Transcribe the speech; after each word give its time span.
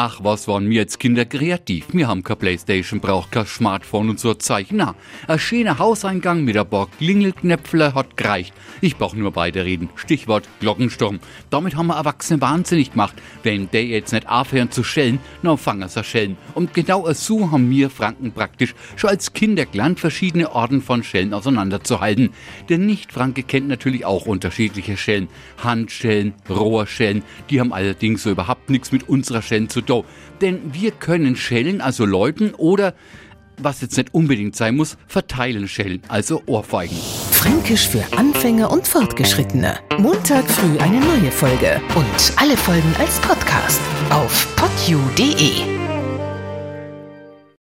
Ach, 0.00 0.20
was 0.22 0.46
waren 0.46 0.70
wir 0.70 0.82
als 0.82 1.00
Kinder 1.00 1.24
kreativ. 1.24 1.86
Wir 1.90 2.06
haben 2.06 2.22
keine 2.22 2.36
Playstation, 2.36 3.00
braucht 3.00 3.32
kein 3.32 3.46
Smartphone 3.46 4.10
und 4.10 4.20
so 4.20 4.32
Zeichen. 4.32 4.76
Na, 4.76 4.94
ein 5.26 5.40
schöner 5.40 5.80
Hauseingang 5.80 6.44
mit 6.44 6.56
ein 6.56 6.70
paar 6.70 6.86
Klingelknöpfle 6.98 7.94
hat 7.94 8.16
gereicht. 8.16 8.54
Ich 8.80 8.96
brauch 8.96 9.14
nur 9.14 9.34
weiterreden. 9.34 9.88
Stichwort 9.96 10.48
Glockensturm. 10.60 11.18
Damit 11.50 11.74
haben 11.74 11.88
wir 11.88 11.96
Erwachsene 11.96 12.40
wahnsinnig 12.40 12.92
gemacht. 12.92 13.16
Wenn 13.42 13.72
der 13.72 13.86
jetzt 13.86 14.12
nicht 14.12 14.28
aufhören 14.28 14.70
zu 14.70 14.84
schellen, 14.84 15.18
dann 15.42 15.58
fangen 15.58 15.88
sie 15.88 16.04
schellen. 16.04 16.36
Und 16.54 16.74
genau 16.74 17.12
so 17.12 17.50
haben 17.50 17.68
wir 17.68 17.90
Franken 17.90 18.30
praktisch 18.30 18.76
schon 18.94 19.10
als 19.10 19.32
Kinder 19.32 19.66
gelernt, 19.66 19.98
verschiedene 19.98 20.52
Orden 20.52 20.80
von 20.80 21.02
Schellen 21.02 21.34
auseinanderzuhalten. 21.34 22.30
Der 22.68 22.78
Nicht-Franke 22.78 23.42
kennt 23.42 23.66
natürlich 23.66 24.04
auch 24.04 24.26
unterschiedliche 24.26 24.96
Schellen. 24.96 25.26
Handschellen, 25.64 26.34
Rohrschellen, 26.48 27.24
die 27.50 27.58
haben 27.58 27.72
allerdings 27.72 28.22
so 28.22 28.30
überhaupt 28.30 28.70
nichts 28.70 28.92
mit 28.92 29.08
unserer 29.08 29.42
Schellen 29.42 29.68
zu 29.68 29.87
tun. 29.88 30.04
Denn 30.40 30.72
wir 30.72 30.92
können 30.92 31.36
Schellen, 31.36 31.80
also 31.80 32.04
läuten 32.04 32.54
oder 32.54 32.94
was 33.60 33.80
jetzt 33.80 33.96
nicht 33.96 34.14
unbedingt 34.14 34.56
sein 34.56 34.76
muss, 34.76 34.96
verteilen 35.06 35.68
Schellen, 35.68 36.02
also 36.08 36.42
Ohrfeigen. 36.46 36.96
Fränkisch 37.30 37.88
für 37.88 38.04
Anfänger 38.16 38.70
und 38.70 38.86
Fortgeschrittene. 38.86 39.78
Montag 39.98 40.48
früh 40.48 40.78
eine 40.78 41.00
neue 41.00 41.30
Folge 41.30 41.80
und 41.94 42.32
alle 42.36 42.56
Folgen 42.56 42.94
als 42.98 43.18
Podcast 43.20 43.80
auf 44.10 44.48
podu.de. 44.56 45.77